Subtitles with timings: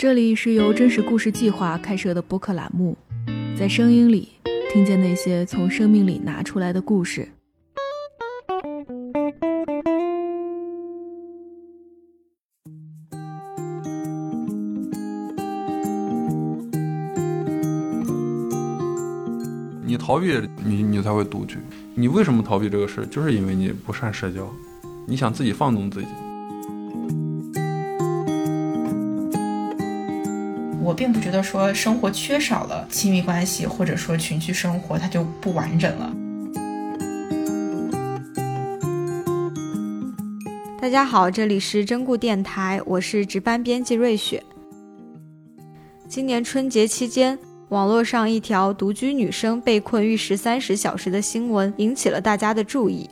[0.00, 2.96] 这里是由真实故事计划开设的播客栏目，
[3.54, 4.30] 在声音里
[4.72, 7.28] 听见那些从生命里拿出来的故事。
[19.84, 20.32] 你逃避，
[20.64, 21.58] 你你才会独居。
[21.94, 23.06] 你为什么逃避这个事？
[23.10, 24.50] 就是因为你不善社交，
[25.06, 26.08] 你想自己放纵自己。
[30.82, 36.10] 我并不觉得说生活缺少了亲密关系，或者说群居生活，它就不完整了。
[40.80, 44.42] 大家好，这里是真故电台，我是值班编辑瑞雪。
[46.08, 53.08] 今年春节期间，网络上一条独居女生被困浴室三十小时的新闻引起了大家的注意，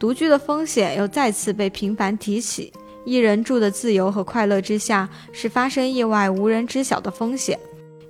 [0.00, 2.72] 独居的风险又再次被频繁提起。
[3.04, 7.58] 一人住的自由和快乐之下，是发生意外无人知晓的风险，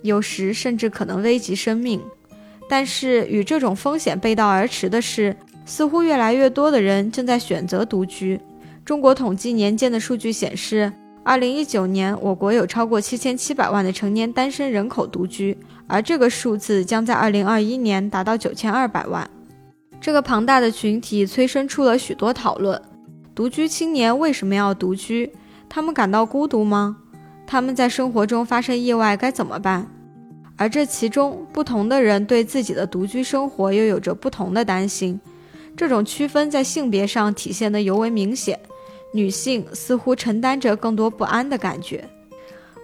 [0.02, 2.00] 有时甚至可能危及生命。
[2.69, 8.41] 但是与这种风险背道而驰的是，似乎越来越多的人正在选择独居。
[8.84, 19.28] 中国统计年间的数据显示，二零一九年我国有超过七千七百万的成年单身人口独居，而这个数字将在二零二一年达到九千二百万。
[20.00, 22.80] 这个庞大的群体催生出了许多讨论。
[23.34, 25.32] 独居青年为什么要独居？
[25.68, 26.96] 他们感到孤独吗？
[27.46, 29.91] 他们在生活中发生意外该怎么办？
[30.56, 35.20] 而这其中，不同的人对自己的独居生活又有着不同的担心。
[35.76, 38.56] 这种区分在性别上体现得尤为明显，
[39.12, 42.08] 女性似乎承担着更多不安的感觉。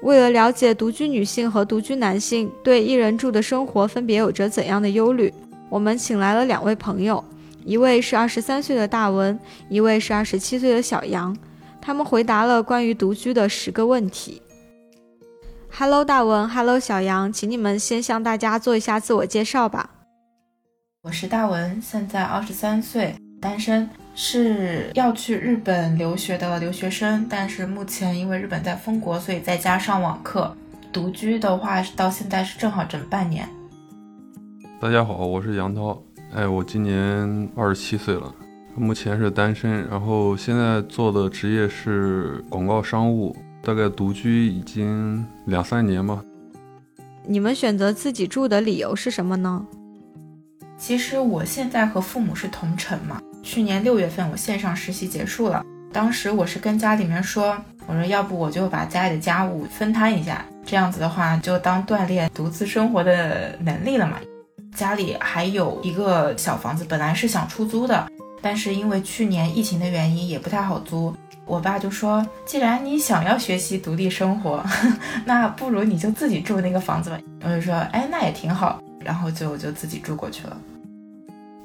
[0.03, 5.33] 为了了解独居女性和独居男性对一人住的生活分别有着怎样的忧虑，
[5.69, 7.25] 我们请来了两位朋友。
[7.71, 11.37] 一位是二十三岁的大文，一位是二十七岁的小杨，
[11.81, 14.43] 他们回答了关于独居的十个问题。
[15.73, 19.89] Hello，大文，Hello，小杨，请你们先向大家做一下自我介绍吧。
[21.03, 30.53] 我是大文，现在二十三岁，单身，是要去日本留学的留学生，但是目前因为日本在封国，所以在家上网课。
[30.93, 33.49] 独居的话，到现在是正好整半年。
[34.81, 36.03] 大家好，我是杨涛。
[36.33, 38.33] 哎，我今年二十七岁了，
[38.77, 46.23] 目前是单身，然后现在做的职业是广告商务，大概独居已经两三年吧。
[47.27, 49.67] 你们选择自己住的理由是什么呢？
[50.79, 57.59] 其实我现在和父母是同城嘛，去年六月份我线上实习结束了，当时我是跟家里面说，
[57.89, 64.17] 我说要不我就把家里的家务分摊一下，这样子的话就当锻炼独自生活的能力了嘛。
[64.75, 68.11] 家里还有一个小房子，本来是想出租的，
[68.41, 71.15] 但是因为去年疫情的原因，也不太好租。
[71.45, 74.65] 我爸就说：“既然你想要学习独立生活，
[75.27, 80.57] 那不如你就自己住那个房子吧。”我就说：“哎，那也挺好。”然后就就自己住过去了。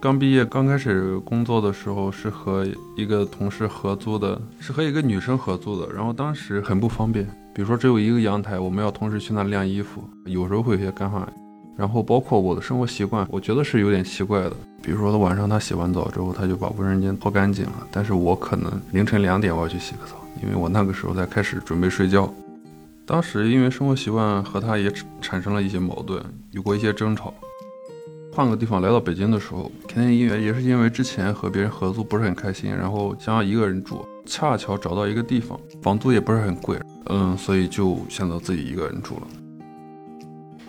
[0.01, 2.65] 刚毕业刚开始工作的时候，是和
[2.97, 5.91] 一个同事合租的，是和一个女生合租的。
[5.93, 11.31] 然后当时很不方便，比如说只有一个阳台，我们要同时去那晾衣服，有时候会有些干旱。
[11.77, 14.53] 然后包括我的生活习惯，我觉得是有点奇怪的。
[14.81, 22.31] 比如说，他晚上他洗完澡之后，他就把卫生间拖干净了，但是我可能凌晨两点我要去洗个澡，因为我那个时候才开始准备睡觉。
[23.05, 24.91] 当时因为生活习惯和他也
[25.21, 27.33] 产生了一些矛盾，有过一些争吵。
[28.33, 39.27] 换个地方来到北京的时候，肯定因为也是因为之前和别人合租不是很开心，然后想要一个人住，恰巧找到一个地方，房租也不是很贵，嗯，所以就选择自己一个人住了。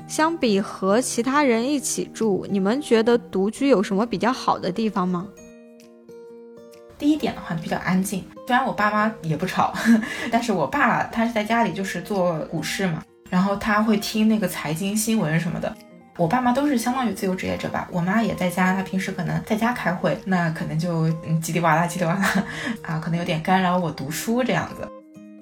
[0.07, 5.27] 相比和其他人一起住，你们觉得独居有什么比较好的地方吗？
[6.99, 9.75] 第一点的话比较安静，虽然我爸妈也不吵，
[10.33, 15.77] 但是我爸他是在家里就是做股市嘛，然后他会听那个财经新闻什么的。
[16.17, 21.07] 我爸妈都是相当于自由职业者吧，我妈也在家，她平时可能在家开会，那可能就
[21.43, 22.45] 叽里哇啦叽里哇啦
[22.81, 24.89] 啊，可能有点干扰我读书这样子。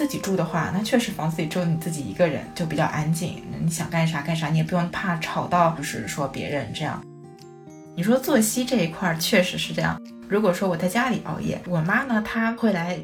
[0.04, 3.42] 自己住的话，那确实房子里只有你自己一个人，就比较安静。
[3.58, 7.02] 你想干啥干啥，你也不用怕吵到，就是说别人这样。
[7.96, 9.98] 你说作息这一块确实是这样。
[10.28, 12.98] 如果说我在家里熬夜，我妈呢，她会来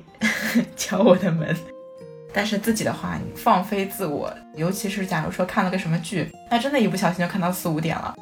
[0.76, 1.56] 敲我的门。
[2.34, 8.14] 但是自己的话，你放飞自我，尤其是假如说看了个什么剧，那真的，一不小心就看到四五点了。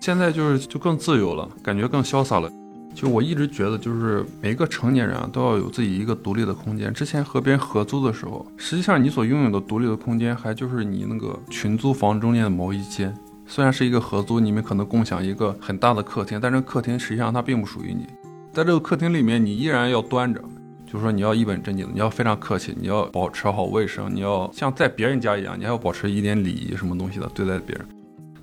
[0.00, 2.50] 现在就是就更自由了，感觉更潇洒了。
[2.94, 6.92] 就我一直觉得，就是每一个成年人啊，都要有自己一个独立的空间。
[6.92, 13.12] 之前和别人合租的时候，实际上你所拥有的独立的空间，还就是你那个群租房中间的某一间。
[13.46, 18.06] 虽然是一个合租，你们可能共享一个很大的客厅，但这个客厅实际上它并不属于你。
[18.52, 20.40] 在这个客厅里面，你依然要端着，
[20.86, 27.86] 就是说你要一本正经的，你要非常客气，你要保持好卫生，你要像在别人家一样，你还要保持一点礼仪，什么东西的对待别人。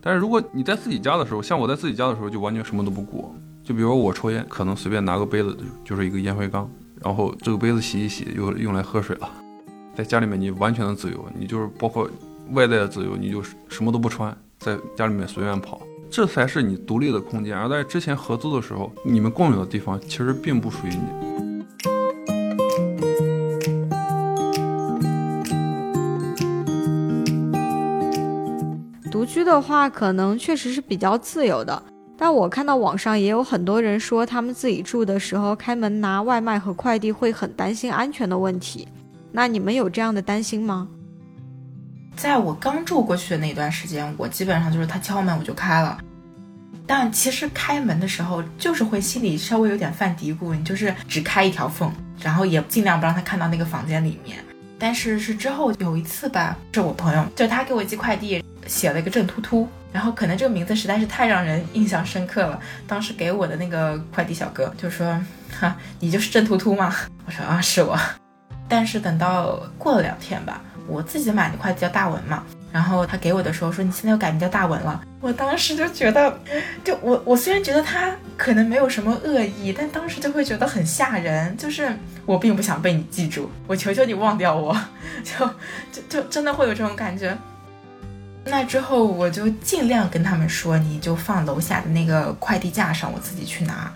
[0.02, 3.34] 但是如果你在自己家的时候，像我在自己家的时候，就完全什么都不顾。
[3.70, 5.56] 就比如我抽烟，可能随便拿个杯子，
[5.86, 6.68] 就是一个烟灰缸，
[7.04, 9.30] 然后这个杯子洗一洗，又用来喝水了。
[9.96, 12.10] 在家里面，你完全的自由，你就是包括
[12.54, 15.80] 外在的自由，你就什么都不穿，在家里面随便跑，
[16.10, 17.56] 这才是你独立的空间。
[17.56, 20.98] 而在之前合租的时候，你们共有的地方其实并不属于你。
[29.12, 31.84] 独居的话，可能确实是比较自由的。
[32.22, 38.86] 但我看到网上也有很多人说，他们自己住的时候开门拿外卖和快递会很担心安全的问题。
[39.32, 40.86] 那你们有这样的担心吗？
[42.18, 45.98] 在我刚住过去的那段时间，我基本上就是他敲门我就开了。
[46.86, 51.90] 但其实开门的时候，就是会心里稍微有点犯嘀咕，你就是只开一条缝，
[52.22, 54.44] 然后也尽量不让他看到那个房间里面。
[54.78, 58.44] 但是是之后有一次吧，是我朋友，就他给我寄快递。
[58.68, 62.60] 写了一个郑突突，然后可能这个名字实在是太让人印象深刻了。
[62.88, 65.20] 当时给我的那个快递小哥就说
[65.60, 66.96] ：“哈，你就是郑突突吗？”
[67.26, 67.98] 我说：“啊，是我。”
[68.70, 76.40] 但是等到过了两天吧，我自己买的快递叫大文嘛，然后他给我的时候说：“你现在又改名叫大文了。”我当时就觉得，
[76.84, 81.58] 就我我虽然觉得他可能没有什么恶意，但当时就会觉得很吓人。
[81.58, 81.92] 就是
[82.26, 84.80] 我并不想被你记住，我求求你忘掉我，
[85.26, 85.46] 就
[85.92, 87.36] 就就真的会有这种感觉。
[88.50, 93.94] 那之后我就尽量跟他们说，你就放楼下的那个快递架上，我自己去拿。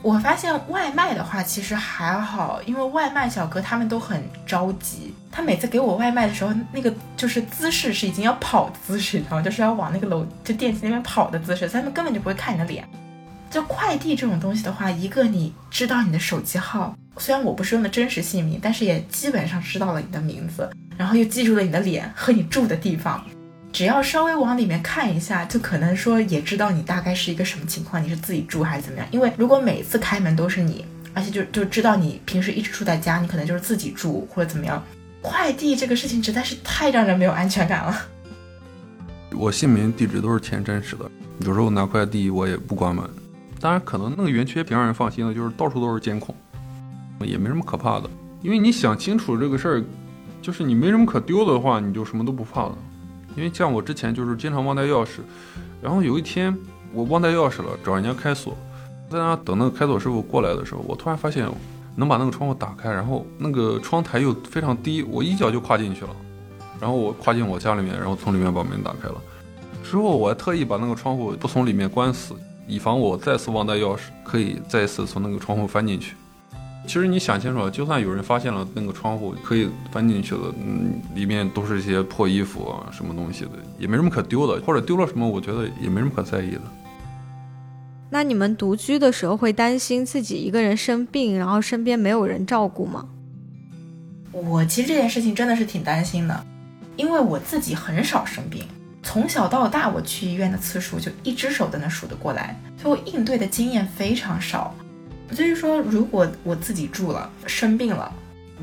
[0.00, 12.88] 我发现外卖的话其实还好，因为外卖小哥他们都很着急，他每次给我外卖的时候，那个就是姿势是已经要跑姿势，然后就是要往那个楼就电梯那边跑的姿势，他们根本就不会看你的脸。
[13.50, 20.68] 就快递这种东西的话，一个你知道你的手机号，虽然我不是用的真实姓名，但是也基本上知道了你的名字。
[20.96, 23.24] 然后又记住了你的脸和你住的地方，
[23.72, 29.06] 只要稍微往里面看一下，就可能说也知道你大概是一个什么情况，你是自己住还是怎么样？
[29.12, 30.84] 因为如果每次开门都是你，
[31.14, 34.82] 而且就就知道你平时一直住在家，你可能就是自己住或者怎么样。
[35.22, 37.96] 快递这个事情实在是太让人没有安全感了。
[39.32, 41.08] 我姓名地址都是填真实的，
[41.46, 43.08] 有时候拿快递我也不关门。
[43.60, 46.34] 当然，可能那个园区也挺让人放心的，就是到处都是监控，
[47.20, 48.08] 也没什么可怕的。
[48.42, 49.84] 因为你想清楚这个事儿。
[50.40, 52.78] 就是你没什么可丢的话，你就什么都不怕了。
[53.34, 55.18] 因为像我之前就是经常忘带钥匙，
[55.82, 56.56] 然后有一天
[56.92, 58.56] 我忘带钥匙了，找人家开锁，
[59.10, 61.46] 在那等那个开锁师傅过来的时候，我突然发现
[61.96, 66.10] 能把那个窗户打开，然后那个窗台又非常低，我一脚就跨进去了。
[66.80, 69.16] 然后我跨进我家里面，然后从里面把门打开了。
[69.82, 72.34] 之后我还特意把那个窗户不从里面关死，
[72.68, 76.14] 以防我再次忘带钥匙，可以再次从那个窗户翻进去。
[76.86, 86.60] 其实你想清楚了，就算有人发现了那个窗户可以翻进去的，嗯，里面都是一些破衣服啊，什么东西的，也没什么可丢的，或者丢了什么，我觉得也没什么可在意的。
[88.10, 93.06] 那你们独居的时候会担心自己一个人生病，然后身边没有人照顾吗？
[94.32, 96.46] 我其实这件事情真的是挺担心的，
[96.96, 98.64] 因为我自己很少生病，
[99.08, 104.74] 从小到大我去医院的次数就一只手都能数得过来，所以我应对的经验非常少。
[105.32, 108.12] 所以说，如果我自己住了，生病了，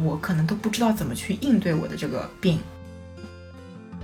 [0.04, 2.60] 我可能都不知道怎么去应对我的这个病。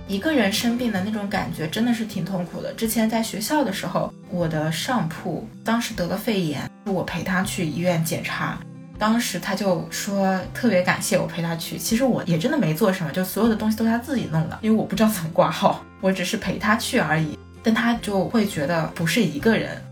[0.08, 2.72] 一个人生病的那种感觉真的是挺痛苦的。
[2.72, 8.58] 之前在学校的时候，我的上铺当时得了肺炎，我陪他去医院检查，
[9.02, 11.76] 当时他就说特别感谢我陪他去。
[11.76, 17.36] 其实我也真的没做什么，就所有的东西都是他自己弄的，因为我不知道怎么挂号，我只是陪他去而已。
[17.64, 19.82] 但他就会觉得不是一个人。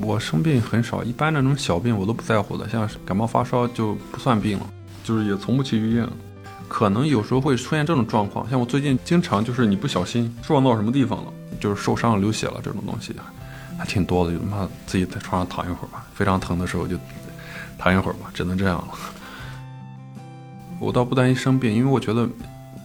[0.00, 4.66] 我生病很少，一般那种小病我都不在乎的，像感冒发烧就不算病了，
[5.02, 6.08] 就是也从不去医院。
[6.68, 13.12] 可能有时候会出现这种状况，像我最近经常就是你不小心撞到什么地方了，就是受伤流血了这种东西，
[13.76, 16.96] 还挺多的，就他妈自己在床上躺一会儿吧，非常疼的时候就
[17.78, 18.88] 躺一会儿吧，只能这样了。
[20.80, 22.28] 我倒不担心生病，因为我觉得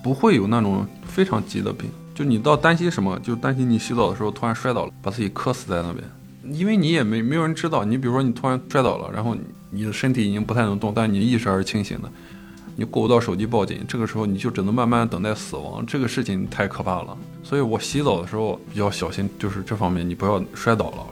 [0.03, 6.03] 不会有那种非常急的病，就你倒担心什么，就担心你洗澡的时候突然摔倒了，把自己磕死在那边。
[6.51, 9.35] 因为你也没没有人知道，你比如说你突然摔倒了，然后
[9.69, 12.09] 你的身体已经不太能动，但你意识还是清醒的，
[12.75, 17.17] 你够不到手机报警，这个时候你就只能慢慢等待死亡，这个事情太可怕了。
[17.43, 21.07] 所以我洗澡的时候比较小心，就是这方面你不要摔倒了。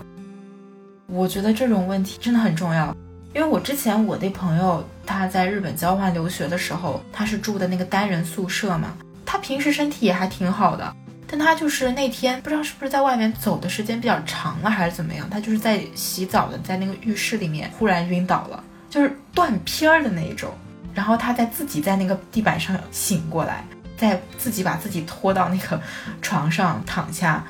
[1.08, 2.96] 我觉得这种问题真的很重要，
[3.34, 8.94] 因为我之前我的朋友他在日本交换留学的时候，他是住的那个单人宿舍嘛，
[9.26, 10.96] 他平时身体也还挺好的。
[11.28, 18.62] 但他就是那天不知道是不是在外面走的时间比较长了，还是怎么样，他就是在洗澡的，在那个浴室里面忽然晕倒了。
[18.90, 20.52] 就是断片儿的那一种。
[20.94, 23.64] 然后他在自己在那个地板上醒过来，
[23.96, 25.82] 再自己把自己拖到那个
[26.22, 27.42] 床上躺下。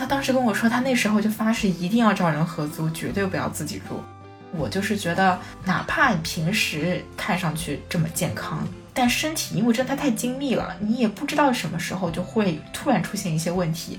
[0.00, 4.02] 他当时跟我说，他那时候就发誓一定要找人合租，绝对不要自己住。
[4.52, 13.98] 我就是觉得，哪怕平时看上去这么健康，但身体因为真的太精密了，你也不知道什么时候就会突然出现一些问题。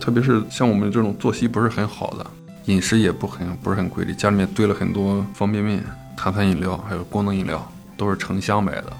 [0.00, 2.26] 特别是像我们这种作息不是很好的，
[2.66, 5.82] 饮食也不很不是很规律，家里面堆了很多方便面、
[6.16, 8.92] 碳酸饮料，还有功能饮料，都是成箱买的。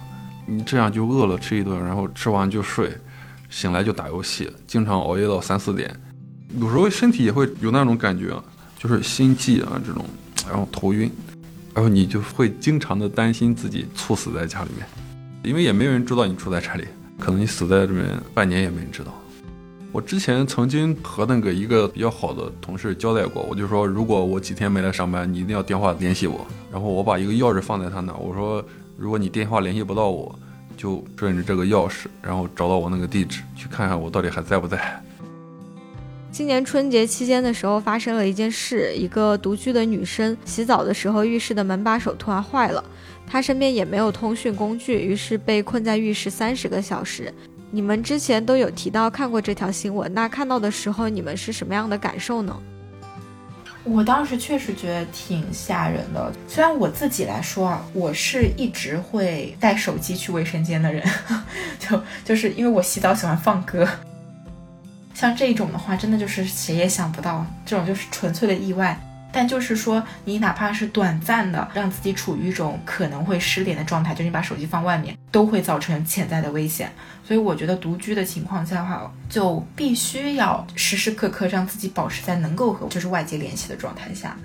[0.47, 2.97] 你这样就饿了吃一顿，然后吃完就睡，
[3.51, 5.95] 醒来就打游戏，经常熬夜到三四点，
[6.59, 8.35] 有时候身体也会有那种感觉，
[8.85, 10.05] 就是心悸啊这种，
[10.47, 11.11] 然后头晕，
[11.73, 14.87] 然后你就会经常的担心自己猝死在家里面，
[15.43, 16.85] 因为也没有人知道你住在这里，
[17.19, 19.19] 可能你死在这边半年也没人知道。
[19.91, 26.47] 我之前曾经和那个一个比较好的同事交代过，我就说，如果我几天没来上班，你一定要电话联系我。
[26.71, 28.63] 然后我把一个钥匙放在他那，我说，
[28.99, 30.39] 如果你电话联系不到我，
[30.77, 35.03] 就顺着这个钥匙，然后找到我那个地址，去看看我到底还在不在。
[36.35, 42.83] 今年春节期间的时候，发生了一件事，一个独居的女生洗澡的时候，浴室的门把手突然坏了，
[43.25, 47.33] 她身边也没有通讯工具，于是被困在浴室三十个小时。
[47.71, 52.61] 你们之前都有提到看过这条新闻，那看到的时候你们是什么样的感受呢？
[53.85, 56.33] 我当时确实觉得挺吓人的。
[56.49, 61.01] 虽然我自己来说啊，我是一直会带手机去卫生间的人，
[61.79, 63.89] 就就是因为我洗澡喜欢放歌。
[65.15, 69.01] 像这种的话，真的就是谁也想不到，这种就是纯粹的意外。
[69.33, 76.93] 但就是说，你哪怕是短暂的让自己处于一种可能会失联的状态，就是你把手机放外面，都会造成潜在的危险。
[77.27, 84.37] 所以我觉得独居的情况下的话，就必须要时时刻刻让自己保持在能够和就是外界联系的状态下。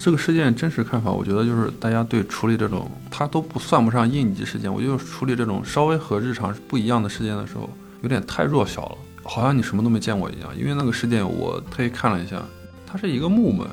[0.00, 4.72] 这个事件真实看法，我觉得就是大家对处理这种，它都不算不上应急事件。
[4.72, 7.70] 我觉得处理这种稍微和日常不一样的事件的时候，
[8.02, 10.56] 有点太弱小了，好像你什么都没见过一样。
[10.56, 12.42] 因为那个事件我特意看了一下。
[12.88, 13.66] 它是一个木门，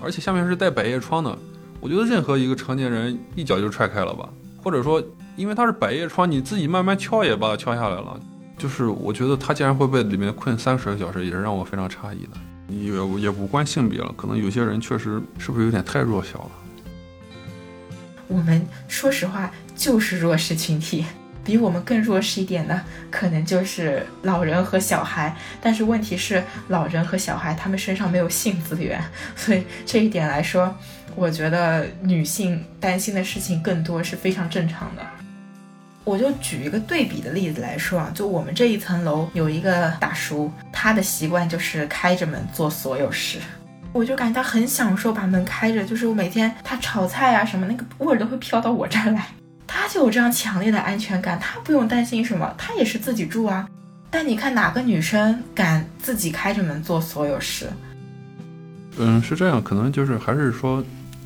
[0.00, 1.36] 而且下面是带百叶窗的。
[1.80, 4.28] 我觉得任何一个成年人一脚就踹开了吧，
[4.62, 5.02] 或者说，
[5.36, 8.18] 因为它是百叶窗，你自己慢慢敲也把它敲下来了。
[8.56, 12.38] 就是我觉得他竟然会被里面困三十个小时，也是让我非常诧异的。
[12.68, 16.50] 也也无关性别了，可能有些人确实是不是有点太弱小了。
[18.28, 21.04] 我们说实话就是弱势群体。
[21.44, 25.36] 比我们更弱势一点的，可能就是老人和小孩。
[25.60, 29.00] 但是问题是，老人和小孩他们身上没有性资源，
[29.36, 30.74] 所以这一点来说，
[31.14, 35.02] 我觉得女性担心的事情更多是非常正常的。
[36.04, 43.38] 我就举一个对比的例子来说啊，就我们这一层楼有一个大叔，他的习惯就是开着门做所有事，
[43.90, 49.26] 我就感觉他很享受把门开着，就是我每天他炒菜啊什么，那个味儿都会飘到我这儿来。
[49.84, 53.68] 他就有这样强烈的安全感，他不用担心什么，他也是自己住啊。
[54.10, 57.68] 但你看哪个女生敢自己开着门做所有事？
[58.96, 60.82] 嗯，是这样，可能就是还是说，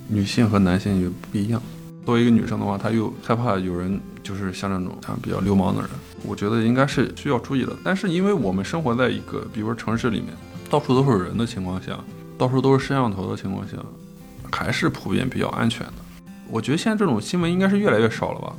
[0.09, 1.63] 女性和男性也不一样。
[2.05, 5.91] 作为一个女生的话，她又害怕有人就是像这种像比较流氓的人，
[6.25, 7.73] 我觉得应该是需要注意的。
[7.85, 10.31] 但是因为我们生活在一个比如说城市里面，
[10.69, 11.97] 到处都是人的情况下，
[12.37, 13.77] 到处都是摄像头的情况下，
[14.51, 15.93] 还是普遍比较安全的。
[16.51, 18.53] 我觉得现在这种新闻应该是越来越少了吧？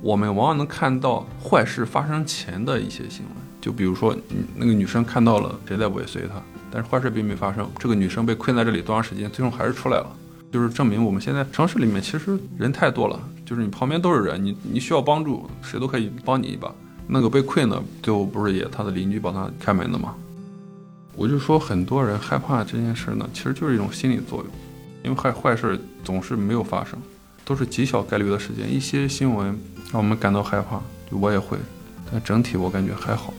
[0.00, 4.16] 我们往往能看到坏事发生前的一些新闻，就比如说，
[4.54, 6.40] 那个女生看到了谁在尾随她，
[6.70, 7.68] 但是坏事并没发生。
[7.78, 10.06] 这个女生被困在这里多长时间，最终还是出来了，
[10.52, 16.72] 就是证明我们现在城市里面其实人太多了，就是你旁边都是人，你你需要帮助，谁都可以帮你一把。
[17.08, 20.14] 那个被困的最后不是也他的邻居帮他开门的吗？
[21.14, 24.46] 我就说很多人害怕这件事呢，其实就是一种心理作用，
[25.02, 26.98] 因为坏坏事总是没有发生。
[27.46, 29.56] 都是极小概率的事件，一些新闻
[29.92, 31.56] 让我们感到害怕，我也会，
[32.10, 33.32] 但整体我感觉还好。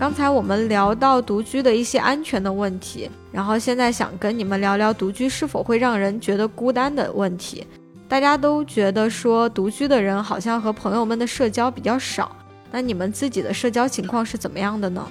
[0.00, 7.66] 刚才我们聊到独居的一些安全的问题，然后现在想跟你们聊聊独居是否会让人觉得孤单的问题。
[8.08, 12.34] 大家都觉得说独居的人好像和朋友们的社交比较少，
[12.72, 15.06] 那你们自己的社交情况是怎么样的呢？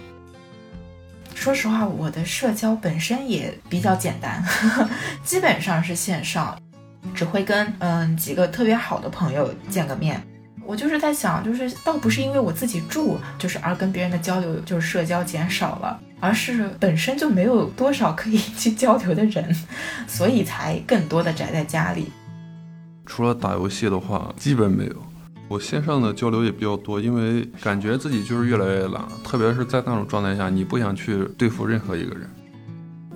[1.36, 4.44] 说实话，我的社交本身也比较简单，
[5.24, 6.60] 基本上是线上，
[7.14, 10.20] 只会跟嗯几个特别好的朋友见个面。
[10.66, 19.56] 我就是在想，就是倒不是因为我自己住，就是而跟别人的交流就是社交减少了，而是本身就没有多少可以去交流的人，
[20.08, 22.12] 所以才更多的宅在家里。
[23.08, 24.96] 除了打游戏的话，基本没有。
[25.48, 32.30] 我线上的交流也比较多，因为感觉自己就是越来越懒，特别是在那种状态下，你不想去对付任何一个人，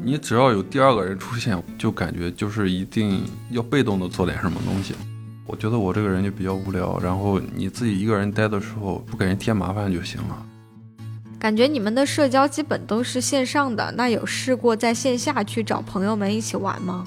[0.01, 4.95] 你只要有第二个人出现，就感觉就是一定要被动的做点什么东西。
[5.45, 10.45] 我觉得我这个人就比较无聊，然后你自己一个人待的时候，不给人添麻烦就行了。
[11.37, 17.05] 感觉你们的社交基本都是线上的，那有试过在线下去找朋友们一起玩吗？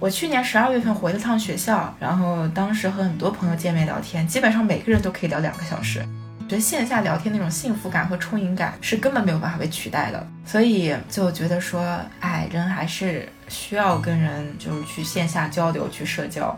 [0.00, 6.06] 我去年十二月份回了趟学校，然后当时和很多朋友见面聊天，基本上每个人都可以聊两个小时。
[6.48, 16.56] 觉得线下聊天那种幸福感和充盈感是根本没有办法被取代的，所以就觉得说，哎，人还是需要跟人就是去线下交流、去社交。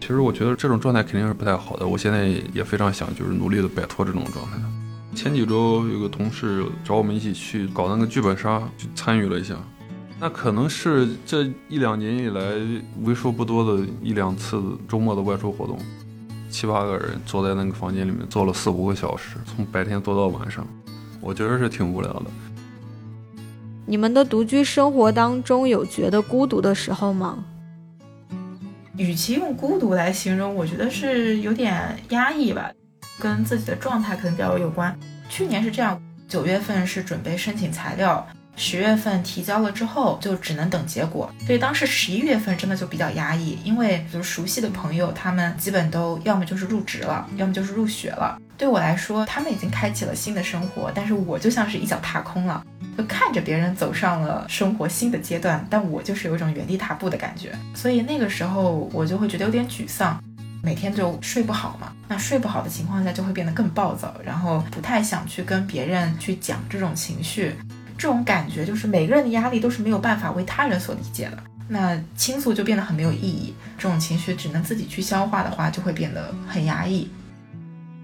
[0.00, 4.58] 其实我觉得这种状态肯定是不太好的，我现在也非常想就是努力的摆脱这种状态。
[5.14, 9.54] 前几周有个同事找我们一起去搞那个剧本杀，去参与了一下。
[10.20, 12.40] 那可能是这一两年以来
[13.02, 15.78] 为数不多的一两次周末的外出活动，
[16.48, 20.66] 七八个人坐在那个房间里面坐了四五个小时，从白天坐到晚上，
[21.20, 22.26] 我觉得是挺无聊的。
[23.86, 27.44] 你们的独居生活当中有觉得孤独的时候吗？
[28.96, 32.70] 与其用孤独来形容，我觉得是有点压抑吧，
[33.18, 34.96] 跟自己的状态可能比较有关。
[35.28, 38.24] 去年是这样，九月份是准备申请材料。
[38.56, 41.32] 十月份提交了之后，就只能等结果。
[41.46, 48.38] 所以当时十一月份真的就比较压抑，因为比如熟悉的朋友，他们基本都要么就是入职了，要么就是入学了。
[48.56, 52.64] 对我来说，他们已经开启了新的生活，但是我就像是一脚踏空了，
[52.96, 57.52] 就看着别人走上了生活新的阶段，但我就是有一种原地踏步的感觉。
[57.74, 60.22] 所以那个时候我就会觉得有点沮丧，
[60.62, 61.92] 每天就睡不好嘛。
[62.06, 67.56] 那睡不好的情况下，就会变得更暴躁，然后不太想去跟别人去讲这种情绪。
[67.96, 73.54] 这种感觉就是每个人的压力都是没有办法为他人所理解的，那倾诉就变得很没有意义。
[73.78, 77.08] 这种情绪只能自己去消化的话，就会变得很压抑。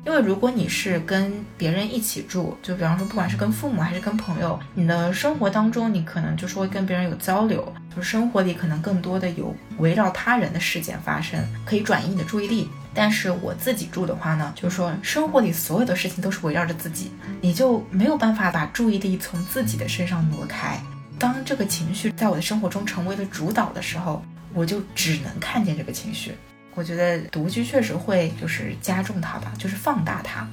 [0.07, 12.71] 因为如果你是跟别人一起住，就比方说不管是跟父母还是跟朋友，你的生活当中你可能就是会跟别人有交流，就是生活里可能更多的有围绕他人的事件发生，可以转移你的注意力。
[12.93, 20.81] 但是我自己住的话呢，就是说生活里所有的事情都是围绕着自己，你就没有办法把注意力从自己的身上挪开。
[21.19, 24.23] 当这个情绪在我的生活中成为了主导的时候，
[24.55, 26.35] 我就只能看见这个情绪。
[26.75, 30.47] 我觉得独居确实会就是加重它吧，就是放大它。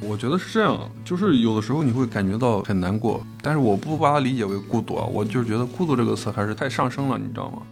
[0.00, 7.62] 我觉得是这样，就是有的时候你会感觉到很难过，但是我不把它理解为孤独啊，我就觉得孤独这个词还是太上升了，你知道吗？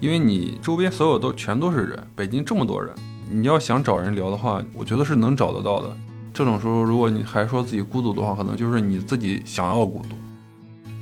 [0.00, 2.92] 因为你周边所有都全都是人，北京这么多人，
[3.30, 5.94] 你要想找人聊的话，我觉得是能找得到的。
[6.32, 10.16] 这种时候，如果你还说自己孤独的话，可能就是你自己想要孤独。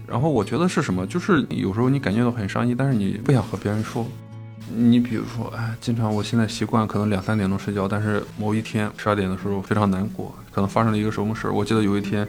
[0.06, 1.06] 然后我觉得是什么？
[1.06, 4.04] 就是有时候你感觉到很伤心，但是你不想和别人说。
[4.74, 11.52] 你比如说，哎，经常我现在习惯可能两三点钟睡觉，但是某一天十二点的时候非常难过，可能发生了一个什么事儿。
[11.52, 12.26] 我记得有一天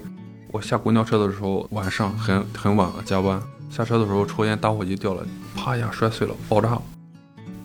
[0.52, 3.42] 我下公交车的时候，晚上很很晚了，加班。
[3.70, 6.80] 下车的时候，抽烟打火机掉了，啪一下摔碎了，爆炸。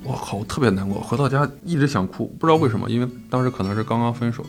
[0.03, 1.01] 我靠，我特别难过。
[1.01, 4.45] 回到家一直想哭，不知道为什么，因为当时可能是刚刚分手。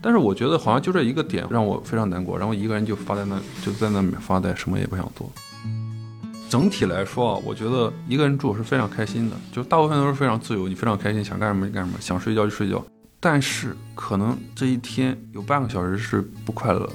[0.00, 5.28] 但是我觉得好像就这一个点让我非常难过，然后一个人就发在那，就在那里面发呆，什么也不想做。
[6.48, 12.80] 整体来说啊，我觉得一个人住是非常开心的，就大部分都是非常自由，你非常开心，想干什么就干什么，想睡觉就睡觉。
[13.18, 16.92] 但是可能这一天有半个小时是不快乐的。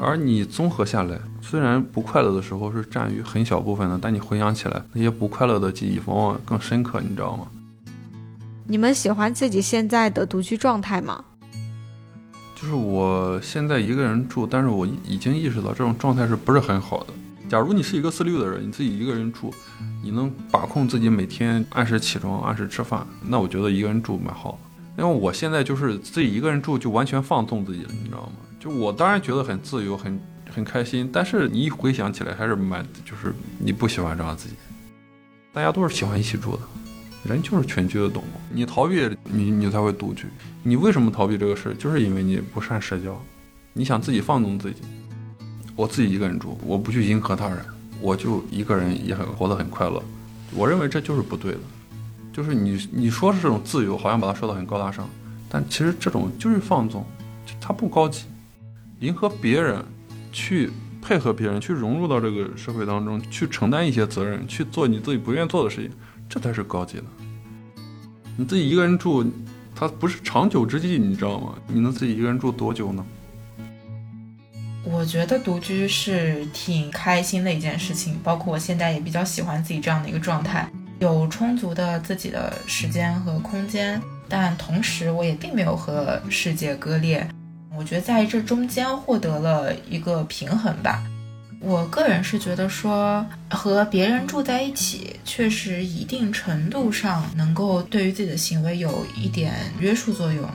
[0.00, 7.46] 而你综合下来，虽然不快乐的时候是占于很小部分的，但你回想起来，那些不快乐的记忆往往更深刻，你知道吗？
[8.66, 11.24] 你们喜欢自己现在的独居状态吗？
[12.54, 17.06] 就是我现在一个人住，但是我已经意识到这种状态是不是很好的。
[17.48, 19.52] 假如你是一个自律的人，你自己一个人住，
[20.02, 24.58] 你能把控自己每天按时起床、按时吃饭，那我觉得一个人住蛮好。
[24.98, 28.32] 因为我现在就是自己一个人住，就完全放纵自己了，你知道吗？
[28.58, 34.54] 就我当然觉得很自由，很很开心，但是你一回想起来还是蛮，就是你不喜欢这样自己。
[35.52, 36.62] 大家都是喜欢一起住的，
[37.24, 38.26] 人就是群居的动物。
[38.50, 40.26] 你逃避，你你才会独居。
[40.62, 41.74] 你为什么逃避这个事？
[41.78, 43.20] 就是因为你不善社交，
[43.72, 44.82] 你想自己放纵自己。
[45.76, 47.64] 我自己一个人住，我不去迎合他人，
[48.00, 50.02] 我就一个人也很活得很快乐。
[50.52, 51.60] 我认为这就是不对的。
[52.32, 55.08] 就是你你说是这种自由，好像把它说的很高大上，
[55.48, 57.04] 但其实这种就是放纵，
[57.60, 58.24] 它不高级。
[59.00, 59.84] 迎合别人，
[60.32, 65.90] 去配合别人，去融入到这个社会当中，去承担一些责任，去做你自己不愿意做的事情，
[66.28, 67.04] 这才是高级的。
[68.36, 69.24] 你自己一个人住，
[69.74, 71.54] 它不是长久之计，你知道吗？
[71.68, 73.06] 你能自己一个人住多久呢？
[74.84, 80.68] 我觉得独居是挺开心的一件事情，包括我现在也比较喜欢自己这样的一个状态。
[80.98, 87.28] 有充足的自己的时间和空间，但同时我也并没有和世界割裂。
[87.76, 91.02] 我觉得在这中间获得了一个平衡吧。
[91.60, 100.48] 我个人是觉得说和别人住在一起，确实一定程度上能够对于自己的行为有一点约束作用，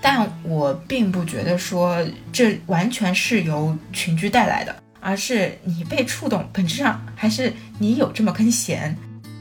[0.00, 8.96] 但我并不觉得说这完全是由群居带来的，而是你被触动，本质上还是你有这么根弦。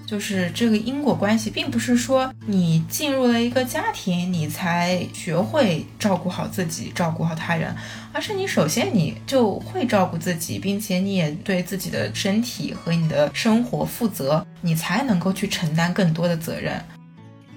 [0.10, 7.72] 就是这个因果关系，并不是说你进入了一个家庭，你才学会照顾好自己，照顾好他人，
[8.12, 16.84] 而是你首先你就会照顾自己，并且你也对自己的身体和你的生活负责，你才能够去承担更多的责任。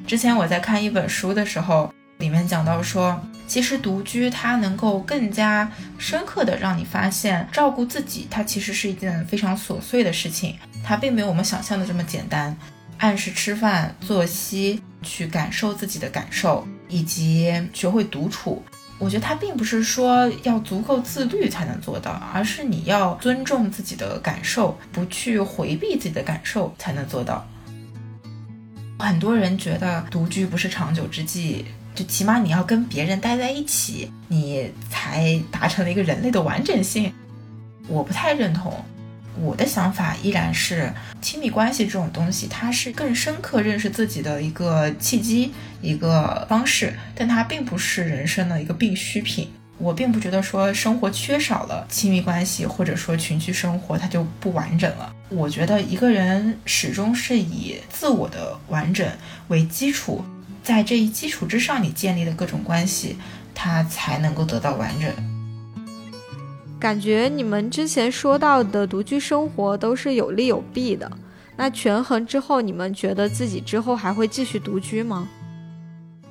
[0.06, 3.18] 之前我在看一本书的时候，里面讲到说。
[3.44, 12.56] 其实独居，它能够更加深刻的让你发现，照顾自己，它其实是一件非常琐碎的事情，它并没有我们想象的这么简单。
[12.98, 18.62] 按时吃饭、作息，去感受自己的感受，以及学会独处，
[18.98, 27.44] 我觉得它并不是说要足够自律才能做到，而是你要尊重自己的感受，不去回避自己的感受才能做到。
[28.98, 31.64] 很多人觉得独居不是长久之计。
[31.94, 37.12] 就起码你要跟别人待在一起，你才达成了一个人类的完整性。
[37.86, 38.82] 我不太认同，
[39.40, 49.50] 我的想法依然是亲密关系这种东西，它是更深刻认识自己的一个契机、一个方式，但它并不是人生的一个必需品。
[49.78, 55.12] 我并不觉得说生活缺少了亲密关系，或者说群居生活，它就不完整了。
[55.28, 59.10] 我觉得一个人始终是以自我的完整
[59.48, 60.24] 为基础。
[60.62, 63.16] 在这一基础之上，你建立的各种关系，
[63.52, 65.31] 它才能够得到完整。
[66.82, 71.08] 感觉你们之前说到的独居生活都是有利有弊的。
[71.54, 75.28] 那权衡之后，你们觉得自己之后还会继续独居吗？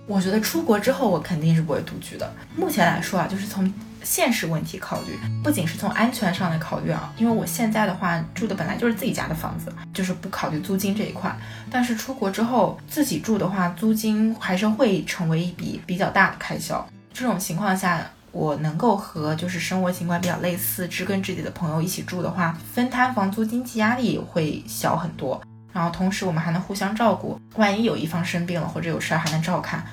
[0.05, 2.29] 我觉得出国之后，我肯定是不会独居的。
[2.57, 3.73] 目前来说啊，就是从。
[4.03, 11.31] 现实问题考虑，不仅是从安全上来考虑啊，因为我现在的话住的本来就是自己家的房子，就是不考虑租金这一块。
[11.69, 16.83] 但是出国之后自己住的话，租金还是会成为一笔比较大的开销。
[17.13, 25.41] 这种情况下，我能够和就是生活情况比较类似、知根知底的朋友一起住的话，分摊房租经济压力会小很多。
[25.73, 29.83] 然后同时我们还能互相照顾，万一有一方生病了或者有事儿还能照看。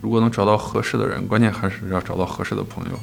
[0.00, 2.98] 如果能找到合适的人，关键还是要找到合适的朋友。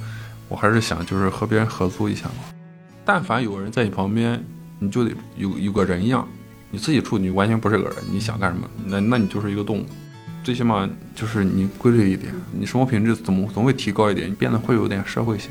[0.47, 2.53] 我还是想就是和别人合租一下嘛。
[3.03, 4.43] 但凡有人在你旁边，
[4.79, 6.27] 你就得有有个人样。
[6.69, 9.85] 你自己住，你完全不是个人，你想干什么，那那你就是一个动物。
[10.43, 15.49] 最起码就是你规律一点你生活品质怎么总会提高一点你变得会有点社会性。